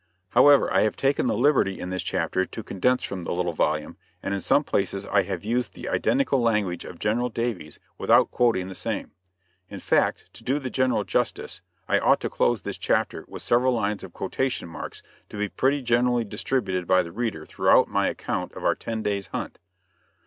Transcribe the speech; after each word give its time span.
However, 0.29 0.73
I 0.73 0.81
have 0.81 0.95
taken 0.95 1.27
the 1.27 1.37
liberty 1.37 1.79
in 1.79 1.91
this 1.91 2.01
chapter 2.01 2.43
to 2.43 2.63
condense 2.63 3.03
from 3.03 3.23
the 3.23 3.31
little 3.31 3.53
volume, 3.53 3.97
and 4.23 4.33
in 4.33 4.41
some 4.41 4.63
places 4.63 5.05
I 5.05 5.21
have 5.21 5.45
used 5.45 5.75
the 5.75 5.87
identical 5.89 6.41
language 6.41 6.85
of 6.85 6.97
General 6.97 7.29
Davies 7.29 7.79
without 7.99 8.31
quoting 8.31 8.67
the 8.67 8.73
same; 8.73 9.11
in 9.69 9.79
fact, 9.79 10.33
to 10.33 10.43
do 10.43 10.57
the 10.57 10.71
General 10.71 11.03
justice, 11.03 11.61
I 11.87 11.99
ought 11.99 12.19
to 12.21 12.31
close 12.31 12.63
this 12.63 12.79
chapter 12.79 13.25
with 13.27 13.43
several 13.43 13.73
lines 13.73 14.03
of 14.03 14.11
quotation 14.11 14.67
marks 14.67 15.03
to 15.29 15.37
be 15.37 15.47
pretty 15.49 15.83
generally 15.83 16.23
distributed 16.23 16.87
by 16.87 17.03
the 17.03 17.11
reader 17.11 17.45
throughout 17.45 17.87
my 17.87 18.07
account 18.07 18.53
of 18.53 18.65
our 18.65 18.73
ten 18.73 19.03
days' 19.03 19.27
hunt. 19.27 19.59